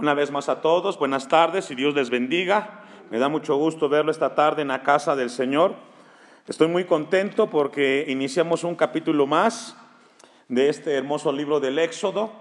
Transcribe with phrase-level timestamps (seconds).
[0.00, 0.98] una vez más a todos.
[0.98, 2.80] Buenas tardes y Dios les bendiga.
[3.10, 5.74] Me da mucho gusto verlo esta tarde en la casa del Señor.
[6.48, 9.76] Estoy muy contento porque iniciamos un capítulo más
[10.48, 12.32] de este hermoso libro del Éxodo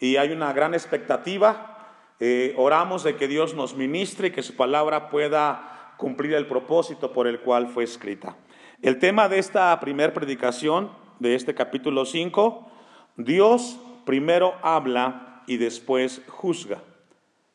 [0.00, 1.98] y hay una gran expectativa.
[2.18, 7.12] Eh, oramos de que Dios nos ministre y que su palabra pueda cumplir el propósito
[7.12, 8.36] por el cual fue escrita.
[8.80, 12.70] El tema de esta primera predicación de este capítulo 5,
[13.18, 16.78] Dios primero habla y después juzga.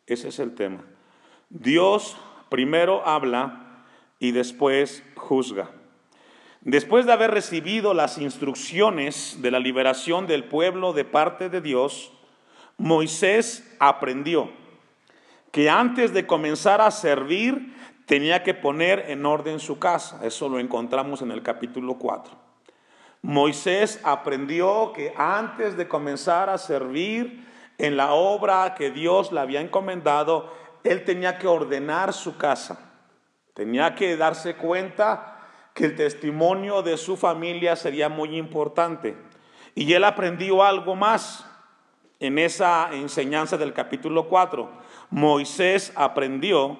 [0.07, 0.83] Ese es el tema.
[1.49, 2.17] Dios
[2.49, 3.83] primero habla
[4.19, 5.69] y después juzga.
[6.61, 12.11] Después de haber recibido las instrucciones de la liberación del pueblo de parte de Dios,
[12.77, 14.49] Moisés aprendió
[15.51, 17.73] que antes de comenzar a servir
[18.05, 20.25] tenía que poner en orden su casa.
[20.25, 22.33] Eso lo encontramos en el capítulo 4.
[23.21, 27.46] Moisés aprendió que antes de comenzar a servir
[27.77, 32.79] en la obra que Dios le había encomendado, él tenía que ordenar su casa.
[33.53, 35.37] Tenía que darse cuenta
[35.73, 39.15] que el testimonio de su familia sería muy importante.
[39.75, 41.45] Y él aprendió algo más
[42.19, 44.71] en esa enseñanza del capítulo 4.
[45.11, 46.79] Moisés aprendió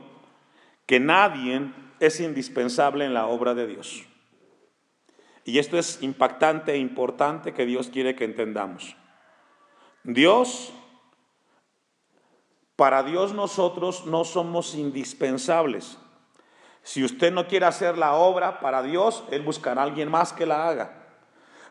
[0.85, 4.03] que nadie es indispensable en la obra de Dios.
[5.45, 8.95] Y esto es impactante e importante que Dios quiere que entendamos.
[10.03, 10.73] Dios,
[12.77, 15.97] para Dios nosotros no somos indispensables.
[16.83, 20.45] Si usted no quiere hacer la obra para Dios, Él buscará a alguien más que
[20.45, 20.91] la haga.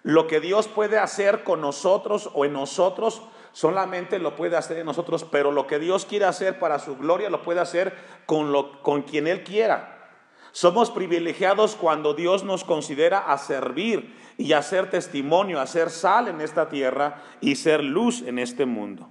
[0.03, 4.87] Lo que Dios puede hacer con nosotros o en nosotros, solamente lo puede hacer en
[4.87, 7.95] nosotros, pero lo que Dios quiere hacer para su gloria, lo puede hacer
[8.27, 10.11] con, lo, con quien Él quiera.
[10.51, 16.27] Somos privilegiados cuando Dios nos considera a servir y a ser testimonio, a ser sal
[16.27, 19.09] en esta tierra y ser luz en este mundo.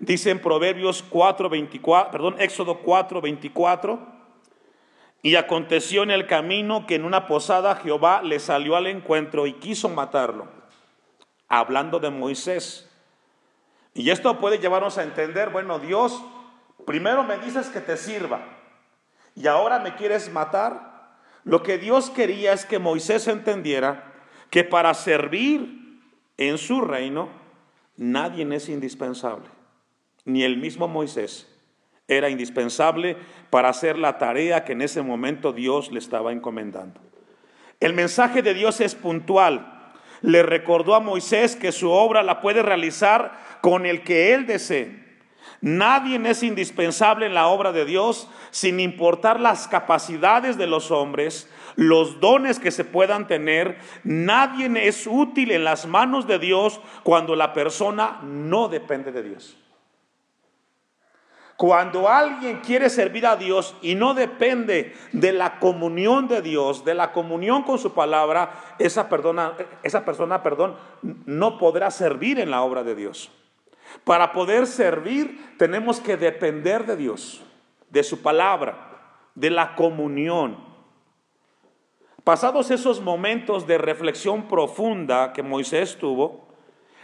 [0.00, 1.50] Dice en Proverbios 4,
[2.10, 3.98] perdón, Éxodo 4, 24,
[5.20, 9.52] y aconteció en el camino que en una posada Jehová le salió al encuentro y
[9.52, 10.48] quiso matarlo,
[11.48, 12.90] hablando de Moisés.
[13.92, 16.24] Y esto puede llevarnos a entender, bueno, Dios,
[16.86, 18.40] primero me dices que te sirva,
[19.36, 21.18] y ahora me quieres matar.
[21.44, 24.14] Lo que Dios quería es que Moisés entendiera
[24.48, 26.00] que para servir
[26.38, 27.28] en su reino
[27.98, 29.59] nadie es indispensable.
[30.24, 31.48] Ni el mismo Moisés
[32.08, 33.16] era indispensable
[33.50, 37.00] para hacer la tarea que en ese momento Dios le estaba encomendando.
[37.78, 39.92] El mensaje de Dios es puntual.
[40.20, 43.32] Le recordó a Moisés que su obra la puede realizar
[43.62, 45.00] con el que él desee.
[45.62, 51.50] Nadie es indispensable en la obra de Dios sin importar las capacidades de los hombres,
[51.76, 53.78] los dones que se puedan tener.
[54.04, 59.59] Nadie es útil en las manos de Dios cuando la persona no depende de Dios.
[61.60, 66.94] Cuando alguien quiere servir a Dios y no depende de la comunión de Dios, de
[66.94, 72.94] la comunión con su palabra, esa, persona perdón, no podrá servir en la obra de
[72.94, 73.30] Dios.
[74.04, 77.42] Para poder servir tenemos que depender de Dios,
[77.90, 80.56] de su palabra, de la comunión.
[82.24, 86.48] Pasados esos momentos de reflexión profunda que Moisés tuvo,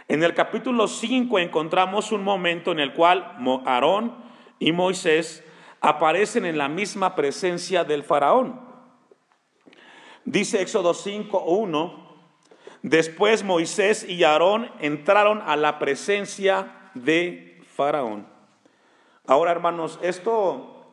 [0.07, 4.25] en el capítulo 5 encontramos un momento en el cual Aarón
[4.59, 5.43] y Moisés
[5.81, 8.67] aparecen en la misma presencia del faraón.
[10.25, 11.93] Dice Éxodo 5.1,
[12.81, 18.27] después Moisés y Aarón entraron a la presencia de Faraón.
[19.25, 20.85] Ahora, hermanos, esto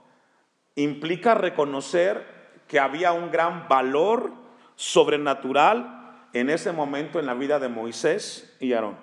[0.77, 4.33] implica reconocer que había un gran valor
[4.77, 8.97] sobrenatural en ese momento en la vida de Moisés y Aarón.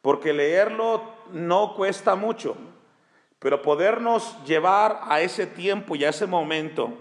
[0.00, 1.02] Porque leerlo
[1.32, 2.56] no cuesta mucho,
[3.46, 6.92] pero podernos llevar a ese tiempo y a ese momento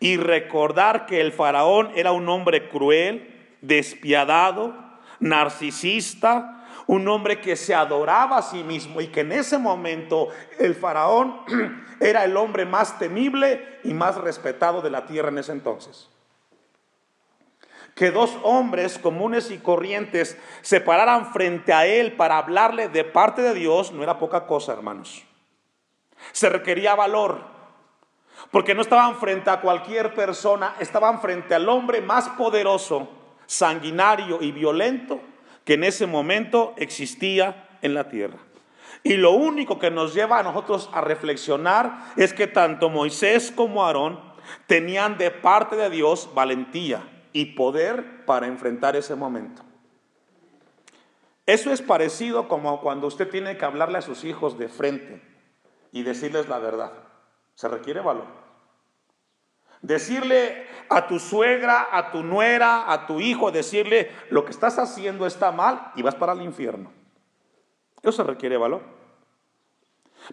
[0.00, 4.74] y recordar que el faraón era un hombre cruel, despiadado,
[5.20, 10.26] narcisista, un hombre que se adoraba a sí mismo y que en ese momento
[10.58, 11.42] el faraón
[12.00, 16.10] era el hombre más temible y más respetado de la tierra en ese entonces.
[17.94, 23.40] Que dos hombres comunes y corrientes se pararan frente a él para hablarle de parte
[23.40, 25.26] de Dios no era poca cosa, hermanos.
[26.30, 27.40] Se requería valor,
[28.50, 33.08] porque no estaban frente a cualquier persona, estaban frente al hombre más poderoso,
[33.46, 35.20] sanguinario y violento
[35.64, 38.38] que en ese momento existía en la tierra.
[39.04, 43.84] Y lo único que nos lleva a nosotros a reflexionar es que tanto Moisés como
[43.84, 44.20] Aarón
[44.66, 47.02] tenían de parte de Dios valentía
[47.32, 49.62] y poder para enfrentar ese momento.
[51.46, 55.31] Eso es parecido como cuando usted tiene que hablarle a sus hijos de frente
[55.92, 56.92] y decirles la verdad.
[57.54, 58.26] Se requiere valor.
[59.82, 65.26] Decirle a tu suegra, a tu nuera, a tu hijo, decirle lo que estás haciendo
[65.26, 66.90] está mal y vas para el infierno.
[68.02, 68.82] Eso requiere valor.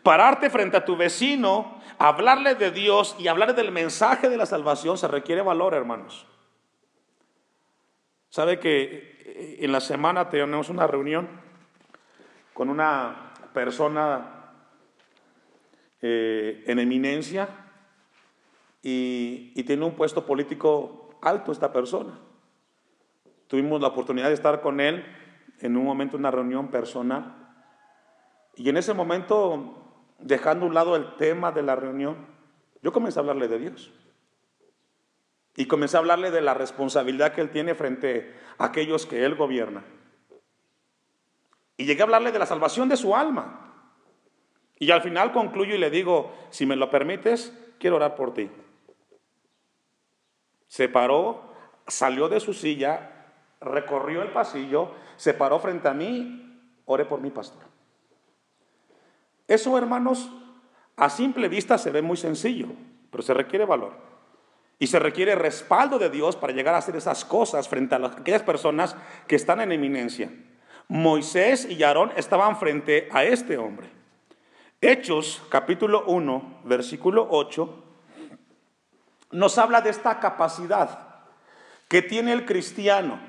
[0.04, 4.98] Pararte frente a tu vecino, hablarle de Dios y hablarle del mensaje de la salvación
[4.98, 6.28] se requiere valor, hermanos.
[8.30, 11.28] Sabe que eh, en la semana tenemos una reunión
[12.54, 14.39] con una persona
[16.02, 17.50] eh, en eminencia
[18.82, 22.18] y, tiene un puesto político alto esta persona.
[23.48, 25.06] Tuvimos la oportunidad de estar con él
[25.60, 27.36] en un momento, una reunión personal.
[28.56, 29.76] Y en ese momento,
[30.20, 32.28] dejando a un lado el tema de la reunión,
[32.82, 33.94] yo comencé a hablarle de Dios.
[35.56, 39.36] Y comencé a hablarle de la responsabilidad que él tiene frente a aquellos que él
[39.36, 39.84] gobierna.
[41.76, 43.69] Y llegué a hablarle de la salvación de su alma.
[44.80, 48.50] Y al final concluyo y le digo, si me lo permites, quiero orar por ti.
[50.68, 51.54] Se paró,
[51.86, 53.28] salió de su silla,
[53.60, 57.64] recorrió el pasillo, se paró frente a mí, oré por mi pastor.
[59.48, 60.32] Eso, hermanos,
[60.96, 62.68] a simple vista se ve muy sencillo,
[63.12, 63.94] pero se requiere valor.
[64.78, 68.44] Y se requiere respaldo de Dios para llegar a hacer esas cosas frente a aquellas
[68.44, 68.96] personas
[69.28, 70.32] que están en eminencia.
[70.88, 73.99] Moisés y Aarón estaban frente a este hombre.
[74.82, 77.84] Hechos capítulo 1, versículo 8,
[79.32, 81.06] nos habla de esta capacidad
[81.90, 83.20] que tiene el cristiano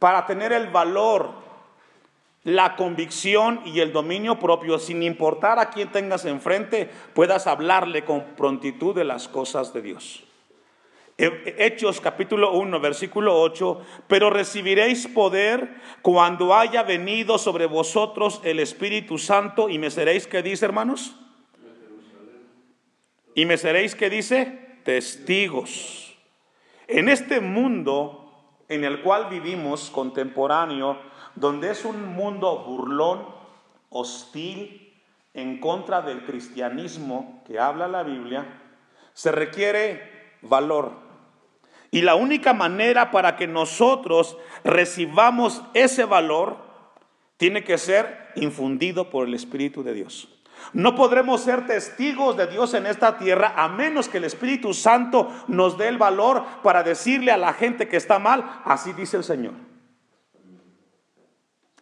[0.00, 1.34] para tener el valor,
[2.42, 8.34] la convicción y el dominio propio, sin importar a quién tengas enfrente, puedas hablarle con
[8.34, 10.24] prontitud de las cosas de Dios.
[11.22, 19.18] Hechos capítulo 1, versículo 8, pero recibiréis poder cuando haya venido sobre vosotros el Espíritu
[19.18, 21.14] Santo y me seréis, ¿qué dice hermanos?
[23.36, 24.80] Y me seréis, ¿qué dice?
[24.84, 26.18] Testigos.
[26.88, 28.22] En este mundo
[28.68, 30.98] en el cual vivimos contemporáneo,
[31.36, 33.26] donde es un mundo burlón,
[33.90, 34.92] hostil,
[35.34, 38.60] en contra del cristianismo que habla la Biblia,
[39.12, 41.01] se requiere valor.
[41.92, 46.56] Y la única manera para que nosotros recibamos ese valor
[47.36, 50.28] tiene que ser infundido por el Espíritu de Dios.
[50.72, 55.30] No podremos ser testigos de Dios en esta tierra a menos que el Espíritu Santo
[55.48, 59.24] nos dé el valor para decirle a la gente que está mal, así dice el
[59.24, 59.52] Señor.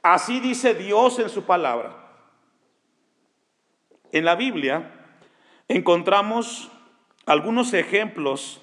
[0.02, 1.94] Así dice Dios en su palabra.
[4.10, 4.90] En la Biblia
[5.68, 6.68] encontramos
[7.26, 8.60] algunos ejemplos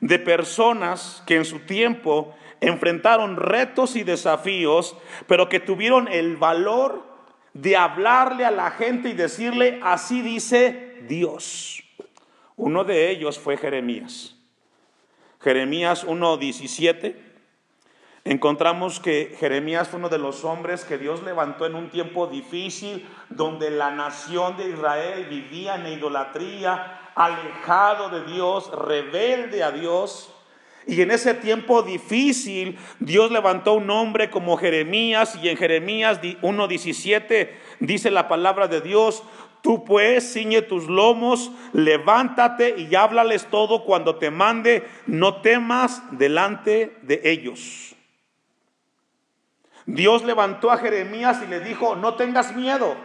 [0.00, 7.04] de personas que en su tiempo enfrentaron retos y desafíos, pero que tuvieron el valor
[7.54, 11.82] de hablarle a la gente y decirle, así dice Dios.
[12.56, 14.36] Uno de ellos fue Jeremías.
[15.40, 17.16] Jeremías 1.17.
[18.24, 23.08] Encontramos que Jeremías fue uno de los hombres que Dios levantó en un tiempo difícil,
[23.30, 30.32] donde la nación de Israel vivía en idolatría, alejado de Dios, rebelde a Dios.
[30.86, 37.50] Y en ese tiempo difícil, Dios levantó un hombre como Jeremías, y en Jeremías 1.17
[37.80, 39.22] dice la palabra de Dios,
[39.62, 46.96] tú pues ciñe tus lomos, levántate y háblales todo cuando te mande, no temas delante
[47.02, 47.94] de ellos.
[49.84, 52.96] Dios levantó a Jeremías y le dijo, no tengas miedo,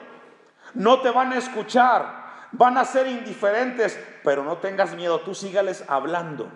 [0.74, 2.25] no te van a escuchar,
[2.58, 6.50] van a ser indiferentes, pero no tengas miedo, tú sígueles hablando,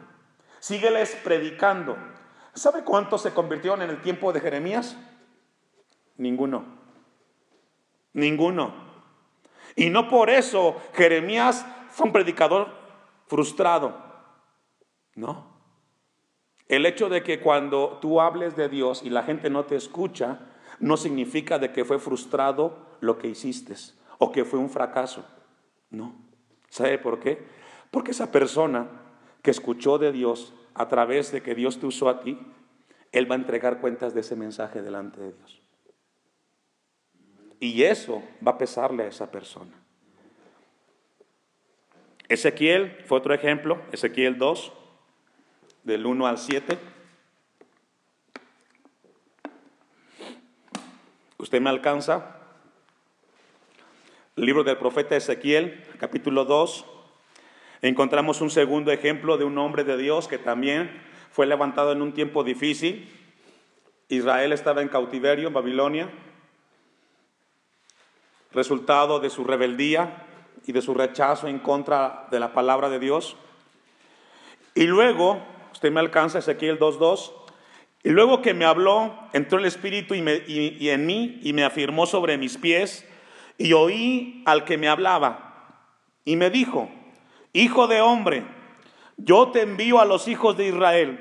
[0.59, 1.97] sígueles predicando.
[2.53, 4.97] ¿Sabe cuántos se convirtieron en el tiempo de Jeremías?
[6.17, 6.65] Ninguno.
[8.13, 8.73] Ninguno.
[9.75, 12.67] Y no por eso Jeremías fue un predicador
[13.27, 13.95] frustrado.
[15.15, 15.47] No.
[16.67, 20.39] El hecho de que cuando tú hables de Dios y la gente no te escucha,
[20.79, 23.75] no significa de que fue frustrado lo que hiciste
[24.17, 25.25] o que fue un fracaso.
[25.89, 26.15] No.
[26.69, 27.43] ¿Sabe por qué?
[27.91, 28.87] Porque esa persona
[29.41, 32.39] que escuchó de Dios a través de que Dios te usó a ti,
[33.11, 35.61] Él va a entregar cuentas de ese mensaje delante de Dios.
[37.59, 39.73] Y eso va a pesarle a esa persona.
[42.29, 44.71] Ezequiel fue otro ejemplo, Ezequiel 2,
[45.83, 46.77] del 1 al 7.
[51.39, 52.38] ¿Usted me alcanza?
[54.45, 56.85] Libro del profeta Ezequiel, capítulo 2,
[57.81, 62.13] encontramos un segundo ejemplo de un hombre de Dios que también fue levantado en un
[62.13, 63.09] tiempo difícil.
[64.07, 66.09] Israel estaba en cautiverio en Babilonia,
[68.53, 70.25] resultado de su rebeldía
[70.65, 73.35] y de su rechazo en contra de la palabra de Dios.
[74.73, 75.41] Y luego,
[75.73, 77.33] usted me alcanza Ezequiel 2.2,
[78.03, 82.37] y luego que me habló, entró el Espíritu y en mí y me afirmó sobre
[82.37, 83.05] mis pies,
[83.59, 85.83] y oí al que me hablaba,
[86.25, 86.89] y me dijo,
[87.53, 88.45] Hijo de hombre,
[89.17, 91.19] yo te envío a los hijos de Israel,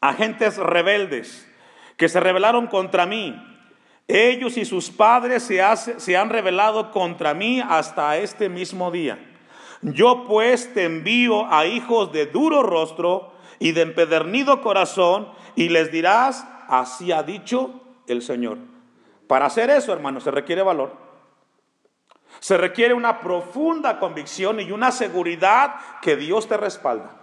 [0.00, 1.48] agentes rebeldes,
[1.96, 3.34] que se rebelaron contra mí.
[4.06, 9.18] Ellos y sus padres se, se han rebelado contra mí hasta este mismo día.
[9.80, 15.90] Yo pues te envío a hijos de duro rostro y de empedernido corazón y les
[15.90, 18.71] dirás, así ha dicho el Señor.
[19.32, 20.94] Para hacer eso, hermano, se requiere valor.
[22.38, 27.16] Se requiere una profunda convicción y una seguridad que Dios te respalda.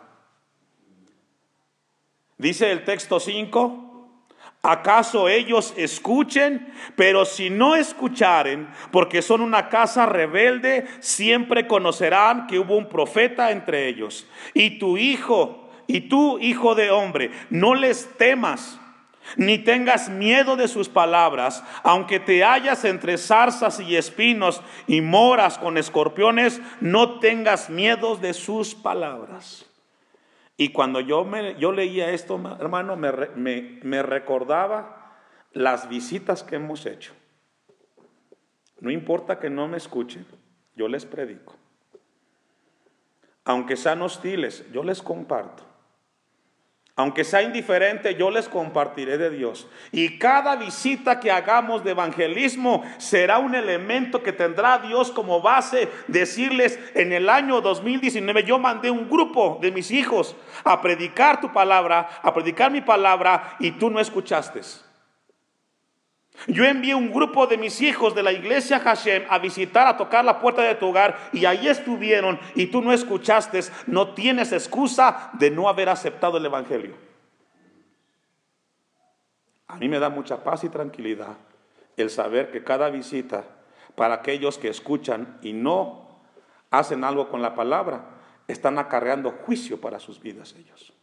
[2.35, 4.23] Dice el texto 5,
[4.63, 6.73] ¿acaso ellos escuchen?
[6.95, 13.51] Pero si no escucharen, porque son una casa rebelde, siempre conocerán que hubo un profeta
[13.51, 14.25] entre ellos.
[14.55, 18.79] Y tu hijo, y tú, hijo de hombre, no les temas
[19.37, 25.57] ni tengas miedo de sus palabras, aunque te hallas entre zarzas y espinos y moras
[25.57, 29.65] con escorpiones, no tengas miedo de sus palabras.
[30.57, 35.15] Y cuando yo, me, yo leía esto, hermano, me, me recordaba
[35.53, 37.13] las visitas que hemos hecho.
[38.79, 40.25] No importa que no me escuchen,
[40.75, 41.55] yo les predico.
[43.45, 45.68] Aunque sean hostiles, yo les comparto.
[46.99, 49.69] Aunque sea indiferente, yo les compartiré de Dios.
[49.93, 55.87] Y cada visita que hagamos de evangelismo será un elemento que tendrá Dios como base.
[56.09, 61.53] Decirles, en el año 2019 yo mandé un grupo de mis hijos a predicar tu
[61.53, 64.59] palabra, a predicar mi palabra, y tú no escuchaste.
[66.47, 70.23] Yo envié un grupo de mis hijos de la iglesia Hashem a visitar, a tocar
[70.23, 75.31] la puerta de tu hogar y ahí estuvieron y tú no escuchaste, no tienes excusa
[75.33, 76.95] de no haber aceptado el Evangelio.
[79.67, 81.37] A mí me da mucha paz y tranquilidad
[81.97, 83.43] el saber que cada visita
[83.95, 86.07] para aquellos que escuchan y no
[86.71, 88.05] hacen algo con la palabra,
[88.47, 90.93] están acarreando juicio para sus vidas ellos.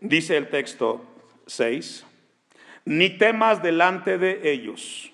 [0.00, 1.02] Dice el texto,
[1.48, 2.06] 6,
[2.84, 5.12] ni temas delante de ellos,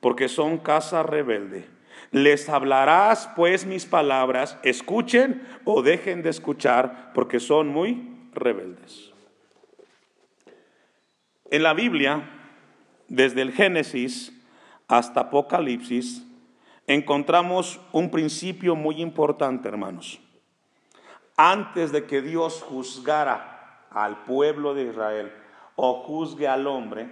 [0.00, 1.66] porque son casa rebelde.
[2.12, 9.12] Les hablarás pues mis palabras, escuchen o dejen de escuchar, porque son muy rebeldes.
[11.50, 12.28] En la Biblia,
[13.08, 14.32] desde el Génesis
[14.88, 16.24] hasta Apocalipsis,
[16.86, 20.20] encontramos un principio muy importante, hermanos.
[21.36, 25.32] Antes de que Dios juzgara al pueblo de Israel,
[25.76, 27.08] o juzgue al hombre,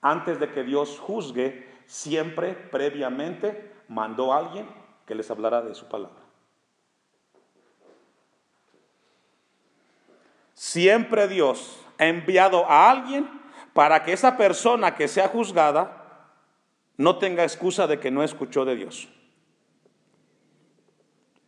[0.00, 4.66] antes de que Dios juzgue, siempre previamente mandó a alguien
[5.06, 6.22] que les hablara de su palabra.
[10.54, 13.28] Siempre Dios ha enviado a alguien
[13.72, 16.30] para que esa persona que sea juzgada
[16.96, 19.08] no tenga excusa de que no escuchó de Dios.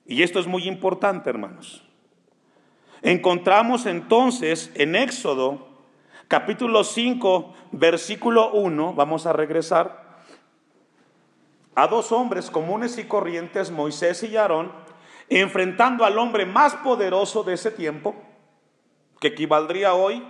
[0.06, 1.82] Y esto es muy importante, hermanos.
[3.02, 5.73] Encontramos entonces en Éxodo
[6.28, 10.04] capítulo 5, versículo 1, vamos a regresar,
[11.74, 14.72] a dos hombres comunes y corrientes, Moisés y Aarón,
[15.28, 18.14] enfrentando al hombre más poderoso de ese tiempo,
[19.20, 20.22] que equivaldría hoy,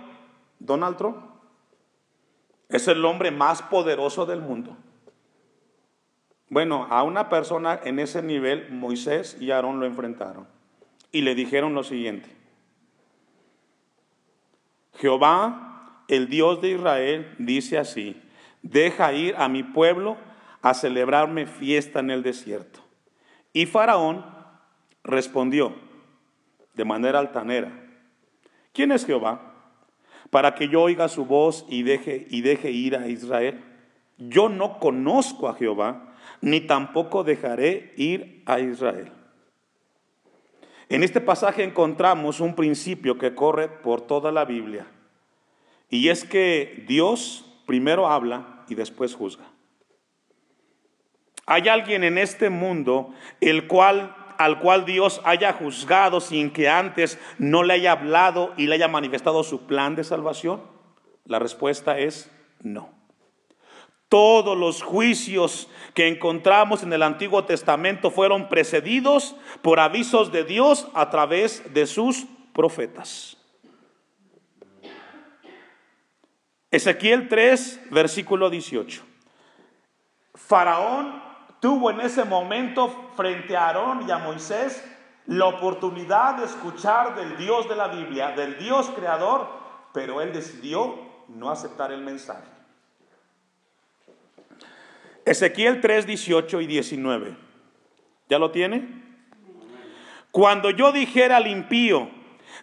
[0.59, 1.17] Donald Trump.
[2.69, 4.75] Es el hombre más poderoso del mundo.
[6.49, 10.47] Bueno, a una persona en ese nivel, Moisés y Aarón lo enfrentaron
[11.11, 12.35] y le dijeron lo siguiente.
[14.97, 15.74] Jehová
[16.07, 18.21] el Dios de Israel dice así,
[18.61, 20.17] deja ir a mi pueblo
[20.61, 22.79] a celebrarme fiesta en el desierto.
[23.53, 24.25] Y Faraón
[25.03, 25.75] respondió
[26.73, 27.71] de manera altanera,
[28.73, 29.53] ¿quién es Jehová?
[30.29, 33.63] Para que yo oiga su voz y deje, y deje ir a Israel.
[34.17, 39.11] Yo no conozco a Jehová, ni tampoco dejaré ir a Israel.
[40.89, 44.87] En este pasaje encontramos un principio que corre por toda la Biblia
[45.89, 49.45] y es que Dios primero habla y después juzga.
[51.45, 57.19] Hay alguien en este mundo el cual al cual Dios haya juzgado sin que antes
[57.37, 60.61] no le haya hablado y le haya manifestado su plan de salvación?
[61.25, 62.29] La respuesta es
[62.61, 62.89] no.
[64.09, 70.87] Todos los juicios que encontramos en el Antiguo Testamento fueron precedidos por avisos de Dios
[70.93, 73.37] a través de sus profetas.
[76.75, 79.01] Ezequiel 3, versículo 18.
[80.33, 81.23] Faraón
[81.61, 84.83] tuvo en ese momento frente a Aarón y a Moisés
[85.25, 89.47] la oportunidad de escuchar del Dios de la Biblia, del Dios creador,
[89.93, 92.43] pero él decidió no aceptar el mensaje.
[95.23, 97.37] Ezequiel 3, 18 y 19.
[98.27, 99.01] ¿Ya lo tiene?
[100.29, 102.09] Cuando yo dijera al impío,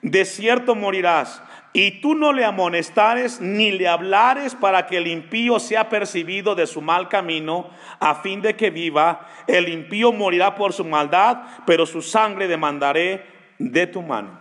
[0.02, 1.42] de cierto morirás,
[1.72, 6.66] y tú no le amonestares ni le hablares para que el impío sea percibido de
[6.66, 11.86] su mal camino, a fin de que viva, el impío morirá por su maldad, pero
[11.86, 13.24] su sangre demandaré
[13.58, 14.38] de tu mano.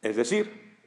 [0.00, 0.78] Es decir,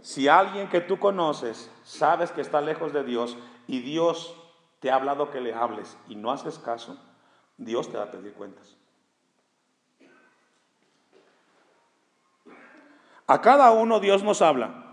[0.00, 3.36] si alguien que tú conoces sabes que está lejos de Dios
[3.66, 4.36] y Dios
[4.78, 7.02] te ha hablado que le hables y no haces caso,
[7.56, 8.75] Dios te va a pedir cuentas.
[13.26, 14.86] A cada uno Dios nos habla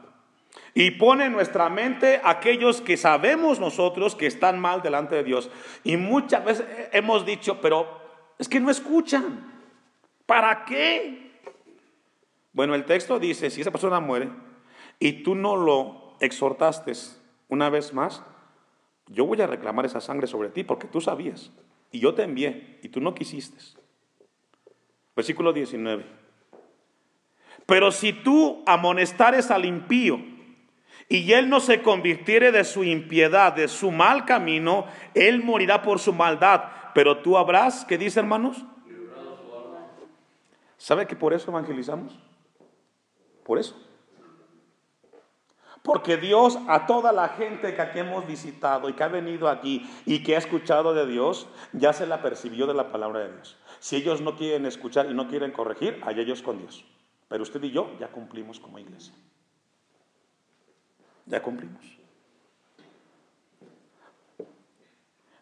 [0.74, 5.50] y pone en nuestra mente aquellos que sabemos nosotros que están mal delante de Dios.
[5.84, 7.88] Y muchas veces hemos dicho, pero
[8.40, 9.52] es que no escuchan.
[10.26, 11.32] ¿Para qué?
[12.54, 14.30] Bueno, el texto dice, si esa persona muere
[15.00, 16.94] y tú no lo exhortaste
[17.50, 18.24] una vez más,
[19.08, 21.52] yo voy a reclamar esa sangre sobre ti porque tú sabías
[21.92, 23.58] y yo te envié y tú no quisiste.
[25.16, 26.23] Versículo 19.
[27.66, 30.20] Pero si tú amonestares al impío
[31.08, 36.00] y él no se convirtiere de su impiedad, de su mal camino, él morirá por
[36.00, 36.64] su maldad.
[36.94, 38.66] Pero tú habrás, ¿qué dice hermanos?
[40.78, 42.20] ¿Sabe que por eso evangelizamos?
[43.46, 43.76] Por eso.
[45.82, 49.90] Porque Dios a toda la gente que aquí hemos visitado y que ha venido aquí
[50.06, 53.58] y que ha escuchado de Dios, ya se la percibió de la palabra de Dios.
[53.80, 56.86] Si ellos no quieren escuchar y no quieren corregir, hay ellos con Dios.
[57.28, 59.14] Pero usted y yo ya cumplimos como iglesia.
[61.26, 61.84] Ya cumplimos.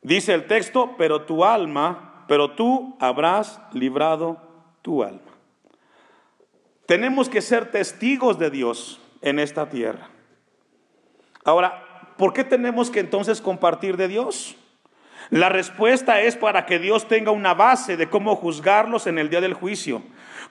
[0.02, 4.41] Dice el texto, pero tu alma, pero tú habrás librado
[4.82, 5.32] tu alma.
[6.86, 10.10] Tenemos que ser testigos de Dios en esta tierra.
[11.44, 14.56] Ahora, ¿por qué tenemos que entonces compartir de Dios?
[15.30, 19.39] La respuesta es para que Dios tenga una base de cómo juzgarlos en el día
[19.39, 20.02] del juicio.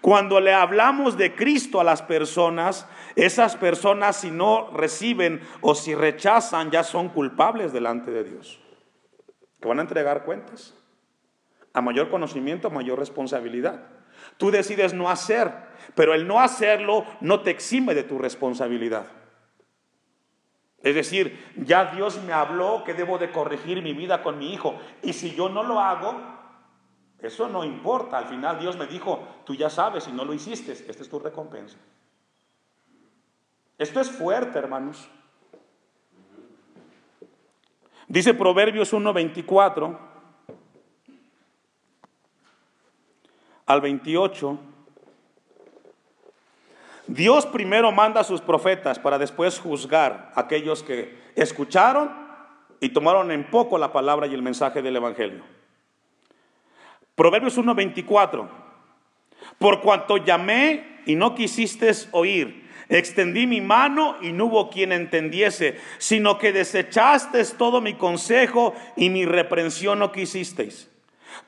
[0.01, 2.87] Cuando le hablamos de Cristo a las personas,
[3.17, 8.61] esas personas si no reciben o si rechazan ya son culpables delante de Dios.
[9.61, 10.75] Que van a entregar cuentas.
[11.75, 13.89] A mayor conocimiento, a mayor responsabilidad.
[14.39, 15.53] Tú decides no hacer,
[15.95, 19.07] pero el no hacerlo no te exime de tu responsabilidad.
[20.83, 24.79] Es decir, ya Dios me habló que debo de corregir mi vida con mi hijo.
[25.03, 26.40] Y si yo no lo hago,
[27.23, 28.19] eso no importa.
[28.19, 31.19] Al final Dios me dijo, tú ya sabes, si no lo hiciste, esta es tu
[31.19, 31.77] recompensa.
[33.79, 35.09] Esto es fuerte, hermanos.
[38.09, 39.97] Dice Proverbios 1:24
[43.67, 44.59] al 28.
[47.07, 52.11] Dios primero manda a sus profetas para después juzgar a aquellos que escucharon
[52.81, 55.60] y tomaron en poco la palabra y el mensaje del Evangelio.
[57.21, 58.49] Proverbios 1:24.
[59.59, 65.79] Por cuanto llamé y no quisiste oír, extendí mi mano y no hubo quien entendiese,
[65.99, 70.91] sino que desechaste todo mi consejo y mi reprensión no quisisteis.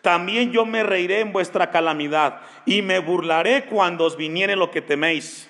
[0.02, 4.82] También yo me reiré en vuestra calamidad y me burlaré cuando os viniere lo que
[4.82, 5.48] teméis.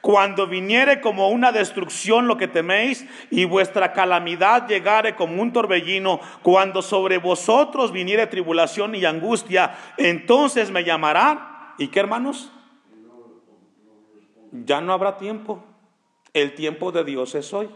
[0.00, 6.20] Cuando viniere como una destrucción lo que teméis y vuestra calamidad llegare como un torbellino,
[6.42, 11.74] cuando sobre vosotros viniere tribulación y angustia, entonces me llamarán.
[11.78, 12.52] ¿Y qué hermanos?
[14.52, 15.64] Ya no habrá tiempo.
[16.32, 17.68] El tiempo de Dios es hoy.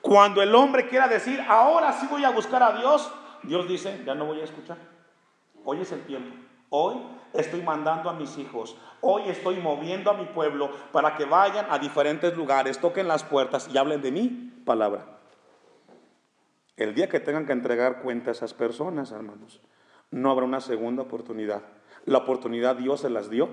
[0.00, 4.14] Cuando el hombre quiera decir, ahora sí voy a buscar a Dios, Dios dice, ya
[4.14, 4.78] no voy a escuchar.
[5.64, 6.41] Hoy es el tiempo.
[6.74, 6.96] Hoy
[7.34, 11.78] estoy mandando a mis hijos, hoy estoy moviendo a mi pueblo para que vayan a
[11.78, 14.28] diferentes lugares, toquen las puertas y hablen de mi
[14.64, 15.18] palabra.
[16.78, 19.60] El día que tengan que entregar cuenta a esas personas, hermanos,
[20.10, 21.60] no habrá una segunda oportunidad.
[22.06, 23.50] La oportunidad Dios se las dio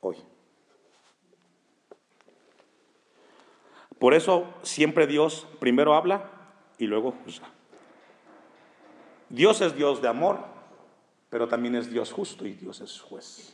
[0.00, 0.16] hoy.
[3.98, 6.30] Por eso siempre Dios primero habla
[6.78, 7.48] y luego juzga.
[9.28, 10.53] Dios es Dios de amor,
[11.34, 13.52] pero también es Dios justo y Dios es juez.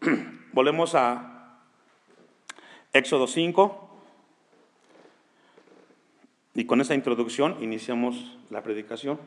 [0.52, 1.58] Volvemos a
[2.92, 3.90] Éxodo 5
[6.54, 9.18] y con esa introducción iniciamos la predicación.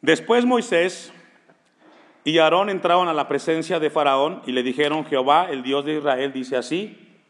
[0.00, 1.12] Después Moisés
[2.24, 5.98] y Aarón entraron a la presencia de Faraón y le dijeron, Jehová, el Dios de
[5.98, 7.20] Israel, dice así,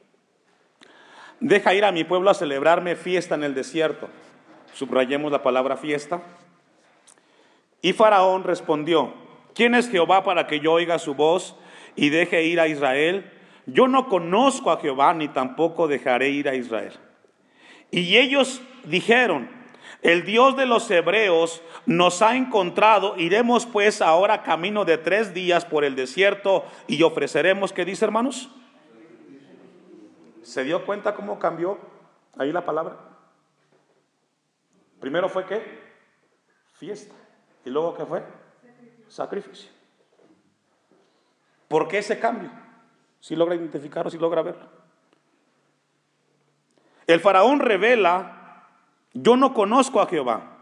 [1.40, 4.10] deja ir a mi pueblo a celebrarme fiesta en el desierto.
[4.74, 6.22] Subrayemos la palabra fiesta.
[7.82, 9.12] Y Faraón respondió,
[9.54, 11.56] ¿quién es Jehová para que yo oiga su voz
[11.96, 13.30] y deje ir a Israel?
[13.66, 16.92] Yo no conozco a Jehová ni tampoco dejaré ir a Israel.
[17.90, 19.48] Y ellos dijeron,
[20.02, 25.64] el Dios de los hebreos nos ha encontrado, iremos pues ahora camino de tres días
[25.64, 28.50] por el desierto y ofreceremos, ¿qué dice hermanos?
[30.42, 31.78] ¿Se dio cuenta cómo cambió
[32.38, 33.09] ahí la palabra?
[35.00, 35.80] Primero fue qué?
[36.74, 37.14] Fiesta.
[37.64, 38.22] ¿Y luego qué fue?
[39.08, 39.70] Sacrificio.
[41.68, 42.50] ¿Por qué ese cambio?
[43.20, 44.68] Si logra identificarlo, si logra verlo.
[47.06, 48.68] El faraón revela,
[49.12, 50.58] yo no conozco a Jehová.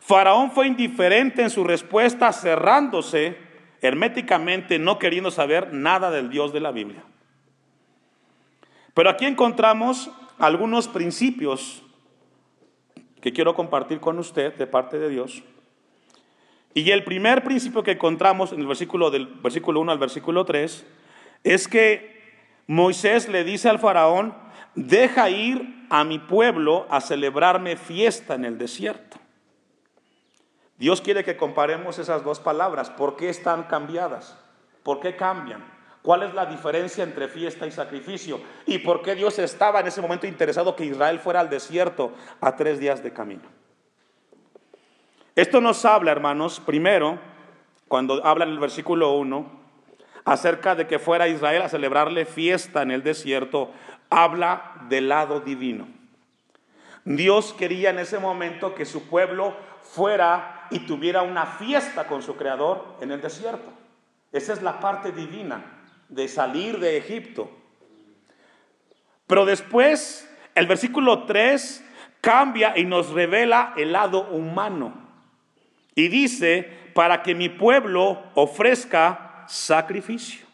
[0.00, 3.38] Faraón fue indiferente en su respuesta, cerrándose
[3.82, 7.04] herméticamente, no queriendo saber nada del Dios de la Biblia.
[8.94, 11.82] Pero aquí encontramos algunos principios
[13.20, 15.42] que quiero compartir con usted de parte de Dios.
[16.74, 20.86] Y el primer principio que encontramos en el versículo del versículo 1 al versículo 3
[21.44, 22.20] es que
[22.66, 24.34] Moisés le dice al faraón,
[24.74, 29.18] deja ir a mi pueblo a celebrarme fiesta en el desierto.
[30.78, 32.88] Dios quiere que comparemos esas dos palabras.
[32.88, 34.38] ¿Por qué están cambiadas?
[34.82, 35.62] ¿Por qué cambian?
[36.02, 38.40] ¿Cuál es la diferencia entre fiesta y sacrificio?
[38.66, 42.56] ¿Y por qué Dios estaba en ese momento interesado que Israel fuera al desierto a
[42.56, 43.42] tres días de camino?
[45.36, 47.18] Esto nos habla, hermanos, primero,
[47.86, 49.60] cuando habla en el versículo 1,
[50.24, 53.70] acerca de que fuera Israel a celebrarle fiesta en el desierto,
[54.08, 55.86] habla del lado divino.
[57.04, 62.36] Dios quería en ese momento que su pueblo fuera y tuviera una fiesta con su
[62.36, 63.70] creador en el desierto.
[64.32, 65.79] Esa es la parte divina
[66.10, 67.50] de salir de Egipto.
[69.26, 71.84] Pero después el versículo 3
[72.20, 74.92] cambia y nos revela el lado humano.
[75.94, 80.46] Y dice, para que mi pueblo ofrezca sacrificio.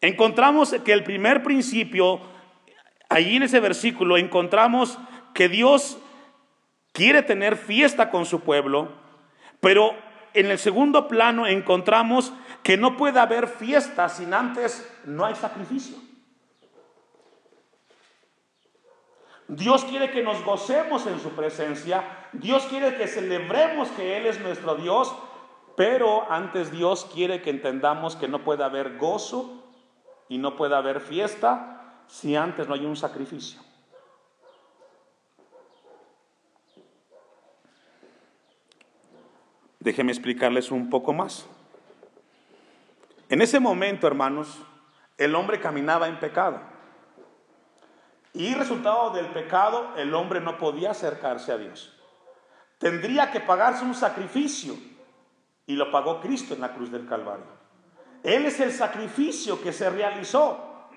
[0.00, 2.20] Encontramos que el primer principio,
[3.08, 4.98] allí en ese versículo, encontramos
[5.34, 5.98] que Dios
[6.92, 8.92] quiere tener fiesta con su pueblo,
[9.60, 9.94] pero
[10.32, 15.96] en el segundo plano encontramos que no puede haber fiesta sin antes no hay sacrificio.
[19.48, 24.38] Dios quiere que nos gocemos en su presencia, Dios quiere que celebremos que Él es
[24.40, 25.12] nuestro Dios,
[25.76, 29.64] pero antes Dios quiere que entendamos que no puede haber gozo
[30.28, 33.60] y no puede haber fiesta si antes no hay un sacrificio.
[39.80, 41.46] Déjenme explicarles un poco más.
[43.40, 44.58] En ese momento, hermanos,
[45.16, 46.60] el hombre caminaba en pecado.
[48.34, 51.98] Y resultado del pecado, el hombre no podía acercarse a Dios.
[52.76, 54.74] Tendría que pagarse un sacrificio.
[55.64, 57.46] Y lo pagó Cristo en la cruz del Calvario.
[58.22, 60.90] Él es el sacrificio que se realizó.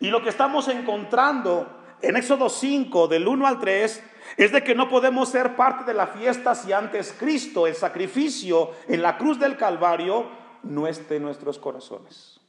[0.00, 4.02] Y lo que estamos encontrando en Éxodo 5, del 1 al 3,
[4.36, 8.72] es de que no podemos ser parte de la fiesta si antes Cristo, el sacrificio
[8.88, 12.40] en la cruz del Calvario, no esté en nuestros corazones.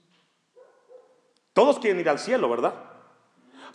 [1.53, 2.73] Todos quieren ir al cielo, ¿verdad?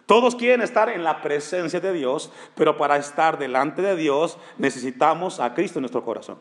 [0.07, 5.39] Todos quieren estar en la presencia de Dios, pero para estar delante de Dios necesitamos
[5.39, 6.39] a Cristo en nuestro corazón.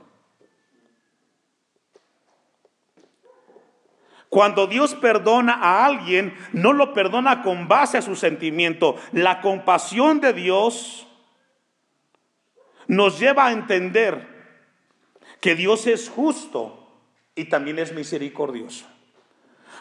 [4.29, 8.95] Cuando Dios perdona a alguien, no lo perdona con base a su sentimiento.
[9.11, 11.07] La compasión de Dios
[12.87, 14.27] nos lleva a entender
[15.41, 16.86] que Dios es justo
[17.37, 18.85] y también es misericordioso.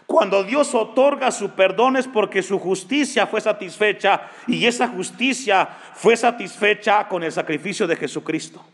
[0.07, 6.17] Cuando Dios otorga su perdón es porque su justicia fue satisfecha y esa justicia fue
[6.17, 8.65] satisfecha con el sacrificio de Jesucristo.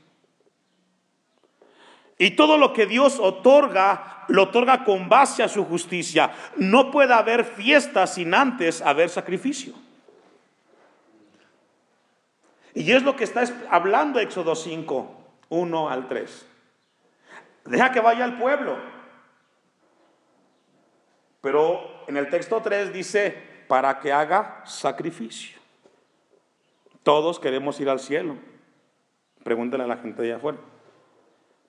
[2.18, 6.32] Y todo lo que Dios otorga, lo otorga con base a su justicia.
[6.56, 9.74] No puede haber fiesta sin antes haber sacrificio.
[12.74, 15.16] Y es lo que está hablando Éxodo 5,
[15.48, 16.46] 1 al 3.
[17.64, 18.76] Deja que vaya al pueblo.
[21.40, 25.58] Pero en el texto 3 dice, para que haga sacrificio.
[27.02, 28.36] Todos queremos ir al cielo.
[29.42, 30.58] Pregúntale a la gente de allá afuera.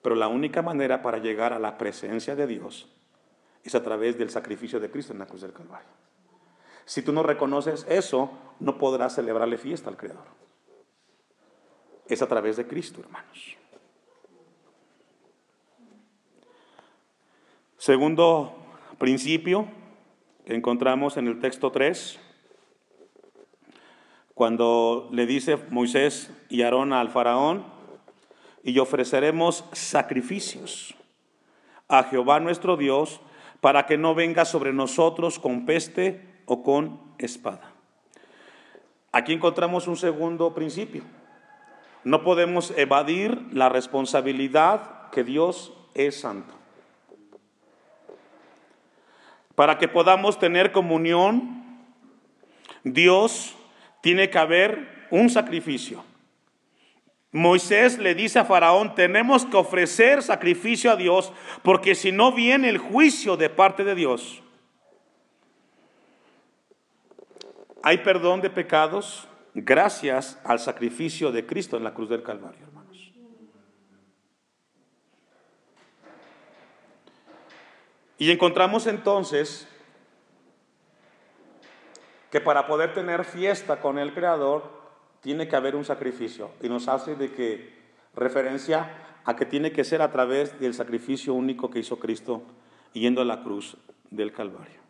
[0.02, 2.88] Pero la única manera para llegar a la presencia de Dios
[3.64, 5.88] es a través del sacrificio de Cristo en la cruz del Calvario.
[6.84, 8.30] Si tú no reconoces eso,
[8.60, 10.26] no podrás celebrarle fiesta al Creador.
[12.06, 13.56] Es a través de Cristo, hermanos.
[17.84, 18.56] Segundo
[18.96, 19.66] principio
[20.46, 22.18] que encontramos en el texto 3
[24.32, 27.66] cuando le dice Moisés y Aarón al faraón,
[28.62, 30.94] y ofreceremos sacrificios
[31.86, 33.20] a Jehová nuestro Dios
[33.60, 37.70] para que no venga sobre nosotros con peste o con espada.
[39.12, 41.02] Aquí encontramos un segundo principio.
[42.02, 46.63] No podemos evadir la responsabilidad que Dios es santo.
[49.54, 51.64] Para que podamos tener comunión,
[52.82, 53.54] Dios
[54.02, 56.04] tiene que haber un sacrificio.
[57.32, 62.68] Moisés le dice a Faraón, tenemos que ofrecer sacrificio a Dios, porque si no viene
[62.68, 64.40] el juicio de parte de Dios.
[67.82, 73.12] Hay perdón de pecados gracias al sacrificio de Cristo en la cruz del Calvario, hermanos.
[78.18, 79.68] Y encontramos entonces
[82.30, 84.70] que para poder tener fiesta con el Creador
[85.20, 86.50] tiene que haber un sacrificio.
[86.62, 87.72] Y nos hace de que
[88.14, 92.42] referencia a que tiene que ser a través del sacrificio único que hizo Cristo
[92.92, 93.76] yendo a la cruz
[94.10, 94.80] del Calvario.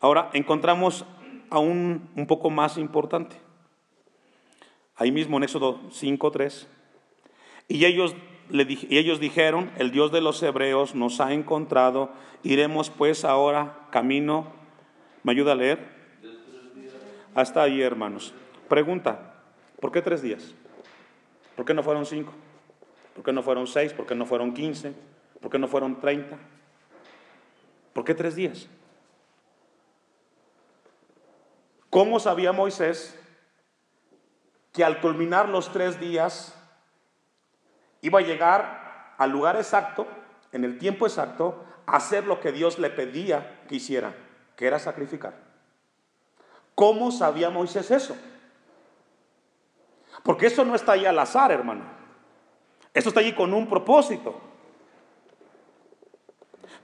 [0.00, 1.06] Ahora encontramos
[1.50, 3.36] aún un poco más importante.
[4.96, 6.66] Ahí mismo en Éxodo 5.3.
[7.68, 8.14] Y ellos,
[8.50, 12.10] y ellos dijeron, el Dios de los hebreos nos ha encontrado,
[12.42, 14.52] iremos pues ahora camino.
[15.22, 15.94] ¿Me ayuda a leer?
[17.34, 18.34] Hasta ahí, hermanos.
[18.68, 19.34] Pregunta,
[19.80, 20.54] ¿por qué tres días?
[21.56, 22.32] ¿Por qué no fueron cinco?
[23.14, 23.92] ¿Por qué no fueron seis?
[23.92, 24.94] ¿Por qué no fueron quince?
[25.40, 26.38] ¿Por qué no fueron treinta?
[27.92, 28.68] ¿Por qué tres días?
[31.90, 33.18] ¿Cómo sabía Moisés
[34.72, 36.60] que al culminar los tres días
[38.04, 40.06] iba a llegar al lugar exacto,
[40.52, 44.14] en el tiempo exacto, a hacer lo que Dios le pedía que hiciera,
[44.56, 45.32] que era sacrificar?
[46.74, 48.14] ¿Cómo sabía Moisés eso?
[50.22, 51.82] Porque eso no está ahí al azar, hermano.
[52.92, 54.38] Eso está allí con un propósito.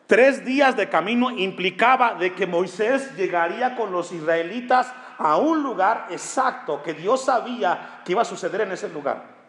[0.07, 6.07] Tres días de camino implicaba de que Moisés llegaría con los israelitas a un lugar
[6.09, 9.40] exacto que Dios sabía que iba a suceder en ese lugar.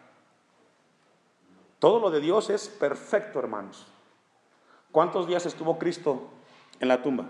[1.82, 3.88] Todo lo de Dios es perfecto, hermanos.
[4.92, 6.28] ¿Cuántos días estuvo Cristo
[6.78, 7.24] en la tumba?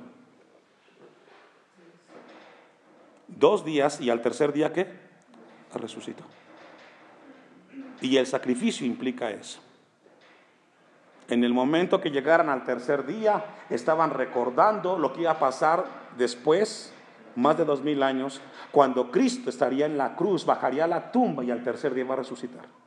[3.29, 4.93] Dos días y al tercer día ¿qué?
[5.75, 6.25] Resucitó.
[8.03, 9.59] Y el sacrificio implica eso.
[11.29, 15.87] En el momento que llegaran al tercer día, estaban recordando lo que iba a pasar
[16.19, 16.93] después,
[17.37, 21.43] más de dos mil años, cuando Cristo estaría en la cruz, bajaría a la tumba
[21.43, 22.82] y al tercer día iba a resucitar.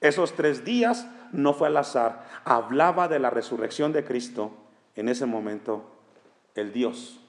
[0.00, 4.52] Esos tres días no fue al azar, hablaba de la resurrección de Cristo
[4.94, 5.90] en ese momento
[6.54, 7.20] el Dios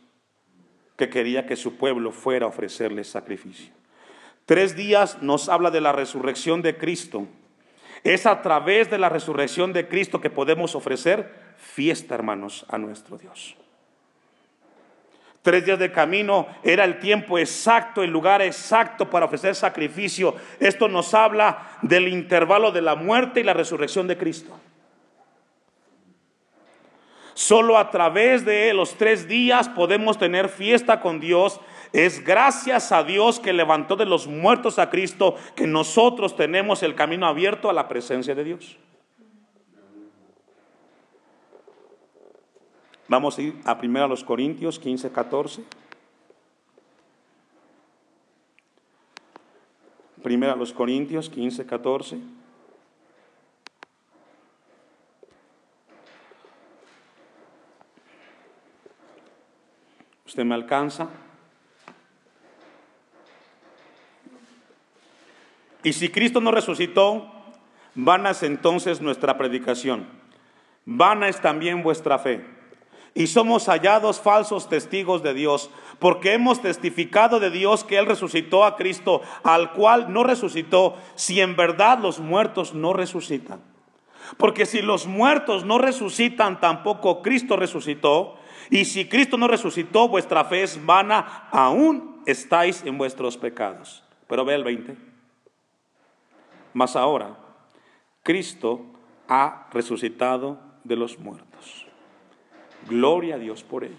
[0.98, 3.72] que quería que su pueblo fuera a ofrecerle sacrificio.
[4.46, 7.28] Tres días nos habla de la resurrección de Cristo.
[8.04, 13.18] Es a través de la resurrección de Cristo que podemos ofrecer fiesta, hermanos, a nuestro
[13.18, 13.56] Dios.
[15.48, 20.36] Tres días de camino era el tiempo exacto, el lugar exacto para ofrecer sacrificio.
[20.60, 24.60] Esto nos habla del intervalo de la muerte y la resurrección de Cristo.
[27.34, 31.62] Solo a través de los tres días podemos tener fiesta con Dios.
[31.94, 36.94] Es gracias a Dios que levantó de los muertos a Cristo que nosotros tenemos el
[36.94, 38.78] camino abierto a la presencia de Dios.
[43.08, 45.64] Vamos a ir a 1 los Corintios 15, 14.
[50.22, 52.20] Primero a los Corintios 15, 14.
[60.26, 61.08] ¿Usted me alcanza?
[65.84, 67.32] Y si Cristo no resucitó,
[67.96, 70.06] vana es entonces nuestra predicación,
[70.86, 72.57] vana es también vuestra fe.
[73.14, 78.64] Y somos hallados falsos testigos de Dios, porque hemos testificado de Dios que Él resucitó
[78.64, 83.62] a Cristo, al cual no resucitó, si en verdad los muertos no resucitan.
[84.38, 88.36] Porque si los muertos no resucitan, tampoco Cristo resucitó.
[88.70, 94.04] Y si Cristo no resucitó, vuestra fe es vana, aún estáis en vuestros pecados.
[94.28, 94.98] Pero ve el 20.
[96.74, 97.38] Mas ahora,
[98.24, 98.86] Cristo
[99.28, 101.87] ha resucitado de los muertos.
[102.88, 103.96] Gloria a Dios por ello.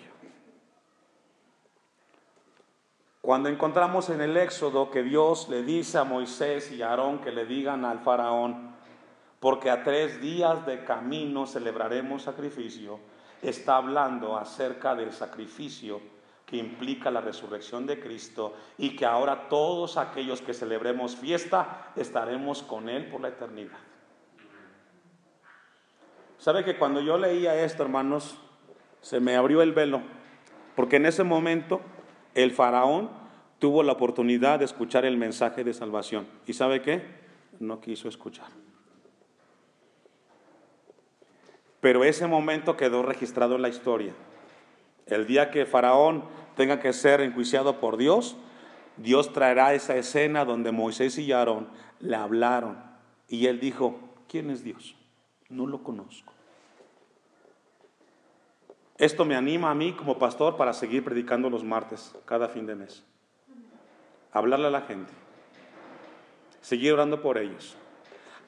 [3.21, 7.31] Cuando encontramos en el Éxodo que Dios le dice a Moisés y a Aarón que
[7.31, 8.75] le digan al faraón,
[9.41, 12.99] porque a tres días de camino celebraremos sacrificio,
[13.43, 16.01] está hablando acerca del sacrificio
[16.47, 22.62] que implica la resurrección de Cristo y que ahora todos aquellos que celebremos fiesta estaremos
[22.62, 23.77] con Él por la eternidad.
[26.38, 28.38] ¿Sabe que cuando yo leía esto, hermanos,
[29.09, 30.03] se me abrió el velo?
[30.77, 31.81] Porque en ese momento
[32.35, 33.09] el faraón
[33.59, 36.27] tuvo la oportunidad de escuchar el mensaje de salvación.
[36.47, 37.03] ¿Y sabe qué?
[37.59, 38.49] No quiso escuchar.
[41.81, 44.12] Pero ese momento quedó registrado en la historia.
[45.07, 48.37] El día que Faraón tenga que ser enjuiciado por Dios,
[48.99, 51.68] Dios traerá esa escena donde Moisés y Aarón
[51.99, 52.77] le hablaron.
[53.27, 54.97] Y él dijo, ¿quién es Dios?
[55.49, 56.35] No lo conozco.
[58.99, 62.75] Esto me anima a mí como pastor para seguir predicando los martes, cada fin de
[62.75, 63.05] mes.
[64.33, 65.13] Hablarle a la gente.
[66.61, 67.77] Seguir orando por ellos.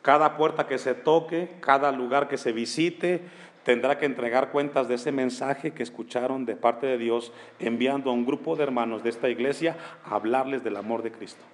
[0.03, 3.23] Cada puerta que se toque, cada lugar que se visite,
[3.63, 8.13] tendrá que entregar cuentas de ese mensaje que escucharon de parte de Dios, enviando a
[8.13, 11.45] un grupo de hermanos de esta iglesia a hablarles del amor de Cristo.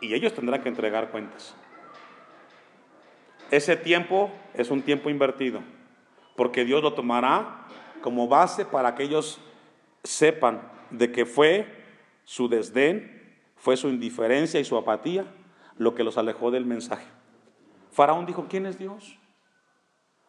[0.00, 1.54] Y ellos tendrán que entregar cuentas.
[3.52, 5.60] Ese tiempo es un tiempo invertido,
[6.36, 7.66] porque Dios lo tomará
[8.02, 9.40] como base para que ellos
[10.02, 11.66] sepan de que fue
[12.24, 15.26] su desdén, fue su indiferencia y su apatía
[15.76, 17.06] lo que los alejó del mensaje.
[17.90, 19.18] Faraón dijo, ¿quién es Dios?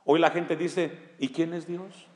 [0.04, 2.08] Hoy la gente dice, ¿y quién es Dios?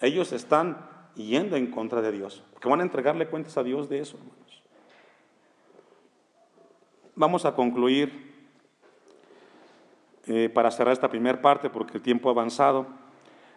[0.00, 4.00] Ellos están yendo en contra de Dios, porque van a entregarle cuentas a Dios de
[4.00, 4.64] eso, hermanos.
[7.14, 8.33] Vamos a concluir
[10.26, 12.86] eh, para cerrar esta primera parte, porque el tiempo ha avanzado.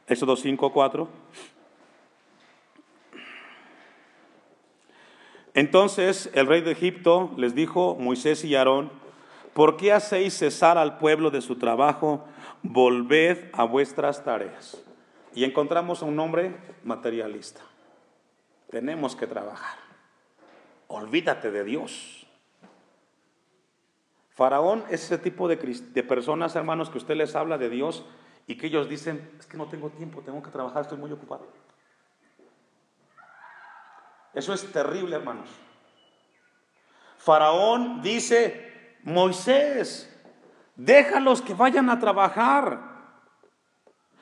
[0.07, 1.07] Éxodo 5, 4.
[5.53, 8.91] Entonces el rey de Egipto les dijo, Moisés y Aarón,
[9.53, 12.23] ¿por qué hacéis cesar al pueblo de su trabajo?
[12.61, 14.79] Volved a vuestras tareas.
[15.33, 17.61] Y encontramos a un hombre materialista.
[18.69, 19.79] Tenemos que trabajar.
[20.87, 22.26] Olvídate de Dios.
[24.37, 28.05] Faraón es ese tipo de, de, personas, hermanos, que usted les habla de Dios
[28.45, 31.47] y que ellos dicen, es que no tengo tiempo, tengo que trabajar, estoy muy ocupado.
[34.35, 35.49] Eso es terrible, hermanos.
[37.17, 40.07] Faraón dice, Moisés,
[40.75, 42.96] déjalos que vayan a trabajar.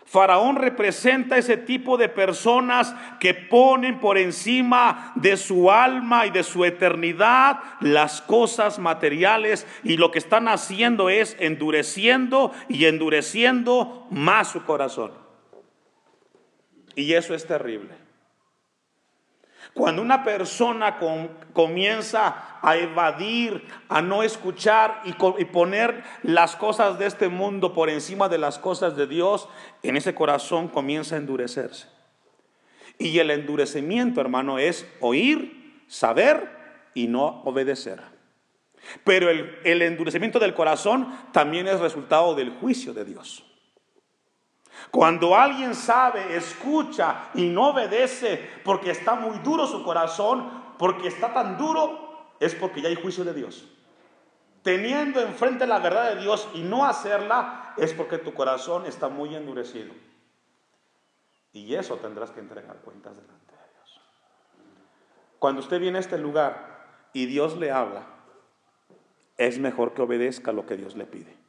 [0.05, 6.43] Faraón representa ese tipo de personas que ponen por encima de su alma y de
[6.43, 14.51] su eternidad las cosas materiales y lo que están haciendo es endureciendo y endureciendo más
[14.51, 15.11] su corazón.
[16.95, 18.04] Y eso es terrible.
[19.75, 20.97] Cuando una persona
[21.51, 25.11] comienza a evadir, a no escuchar y,
[25.45, 29.49] poner las cosas de este mundo por encima de las cosas de Dios,
[29.83, 31.89] en ese corazón comienza a endurecerse.
[32.97, 36.49] Y el endurecimiento, hermano, es oír, saber
[36.93, 38.01] y no obedecer.
[39.03, 43.43] Pero el, endurecimiento del corazón también es resultado del juicio de Dios.
[44.91, 51.33] Cuando alguien sabe, escucha y no obedece porque está muy duro su corazón, porque está
[51.33, 53.67] tan duro, es porque ya hay juicio de Dios.
[54.63, 59.35] Teniendo enfrente la verdad de Dios y no hacerla, es porque tu corazón está muy
[59.35, 59.93] endurecido.
[61.53, 64.01] Y eso tendrás que entregar cuentas delante de Dios.
[65.39, 68.03] Cuando usted viene a este lugar y Dios le habla,
[69.37, 71.44] es mejor que obedezca lo que Dios le pide.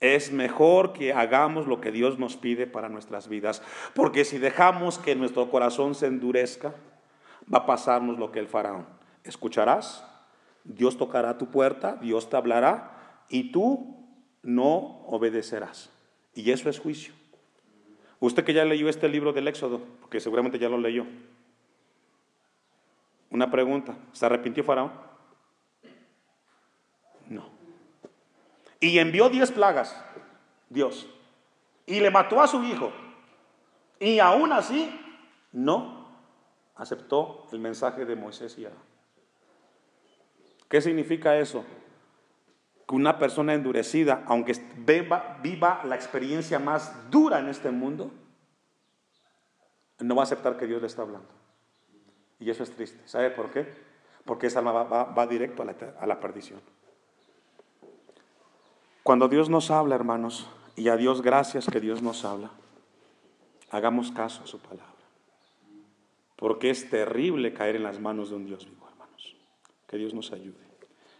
[0.00, 3.62] Es mejor que hagamos lo que Dios nos pide para nuestras vidas,
[3.94, 6.74] porque si dejamos que nuestro corazón se endurezca,
[7.52, 8.86] va a pasarnos lo que el faraón.
[9.22, 10.04] Escucharás,
[10.64, 14.06] Dios tocará tu puerta, Dios te hablará y tú
[14.42, 15.90] no obedecerás.
[16.34, 17.14] Y eso es juicio.
[18.20, 21.06] Usted que ya leyó este libro del Éxodo, porque seguramente ya lo leyó.
[23.30, 24.92] Una pregunta, ¿se arrepintió Faraón?
[27.28, 27.48] No.
[28.84, 29.98] Y envió diez plagas,
[30.68, 31.08] Dios.
[31.86, 32.92] Y le mató a su hijo.
[33.98, 34.94] Y aún así,
[35.52, 36.06] no
[36.74, 38.82] aceptó el mensaje de Moisés y Aarón.
[40.68, 41.64] ¿Qué significa eso?
[42.86, 48.10] Que una persona endurecida, aunque viva la experiencia más dura en este mundo,
[49.98, 51.30] no va a aceptar que Dios le está hablando.
[52.38, 53.00] Y eso es triste.
[53.08, 53.66] ¿Sabe por qué?
[54.26, 56.60] Porque esa alma va, directo a la perdición.
[59.04, 60.46] Cuando Dios nos habla, hermanos,
[60.76, 62.50] y a Dios gracias que Dios nos habla,
[63.70, 64.94] hagamos caso a su palabra.
[66.36, 69.36] Porque es terrible caer en las manos de un Dios vivo, hermanos.
[69.86, 70.63] Que Dios nos ayude.